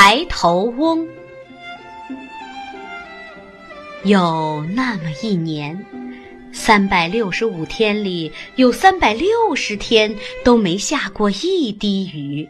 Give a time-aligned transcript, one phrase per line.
[0.00, 1.04] 白头翁。
[4.04, 5.84] 有那么一年，
[6.52, 12.48] 三百六十五天里有三百六十天都没下过一滴雨，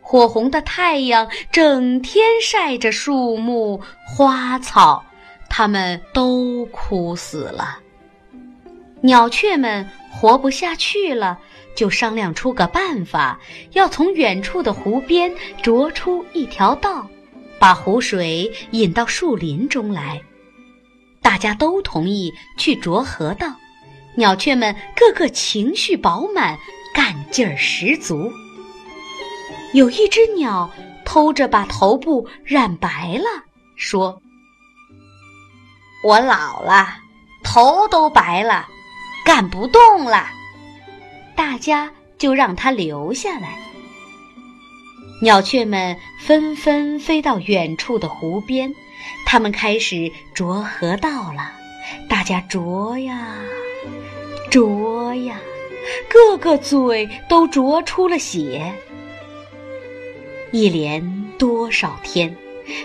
[0.00, 5.04] 火红的太阳整天晒着树木、花草，
[5.48, 7.80] 它们都枯死了。
[9.02, 11.38] 鸟雀们活不下去了。
[11.76, 13.40] 就商量出个办法，
[13.72, 15.32] 要从远处的湖边
[15.62, 17.08] 啄出一条道，
[17.60, 20.20] 把湖水引到树林中来。
[21.22, 23.54] 大家都同意去啄河道，
[24.16, 26.58] 鸟雀们个个情绪饱满，
[26.92, 28.30] 干劲儿十足。
[29.72, 30.68] 有一只鸟
[31.04, 33.44] 偷着把头部染白了，
[33.76, 34.20] 说
[36.04, 36.88] ：“我老了，
[37.44, 38.66] 头都白了，
[39.24, 40.26] 干不动了。”
[41.36, 43.58] 大家就让它留下来。
[45.22, 48.74] 鸟雀们纷纷飞到远处的湖边，
[49.26, 51.52] 它们开始啄河道了。
[52.08, 53.36] 大家啄呀，
[54.50, 55.40] 啄呀，
[56.08, 58.72] 个个嘴都啄出了血。
[60.52, 62.36] 一连多少天，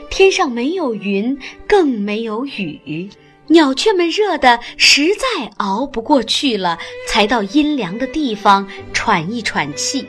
[0.10, 3.10] 天上没有云，更没有雨。
[3.48, 10.08] 鸟雀们热得实在熬不过去了，才到阴凉的地方喘一喘气。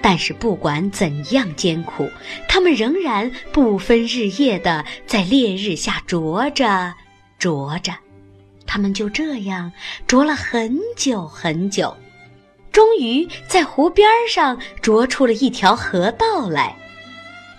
[0.00, 2.08] 但是不管怎样艰苦，
[2.48, 6.94] 它们仍然不分日夜地在烈日下啄着、
[7.38, 7.92] 啄着。
[8.66, 9.72] 它们就这样
[10.06, 11.96] 啄了很久很久，
[12.70, 16.76] 终于在湖边上啄出了一条河道来。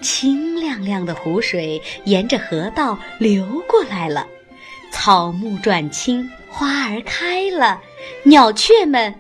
[0.02, 4.26] 清亮亮的湖水沿着河道流过来了。
[4.92, 7.82] 草木转青，花儿开了，
[8.24, 9.14] 鸟雀们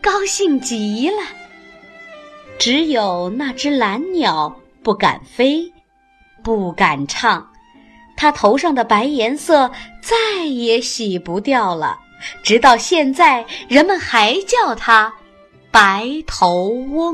[0.00, 1.16] 高兴极了。
[2.58, 5.72] 只有那只蓝鸟不敢飞，
[6.42, 7.50] 不敢唱，
[8.16, 11.98] 它头上的白颜色再也洗不掉了。
[12.44, 15.12] 直到现在，人们还叫它
[15.72, 17.12] 白头翁。